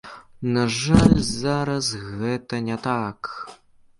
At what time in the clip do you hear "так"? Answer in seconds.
2.87-3.19